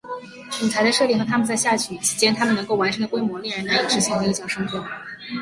[0.63, 4.83] 舞台的设定和他们在下雨期间他们能够完成的规模令人难以置信和印象深刻。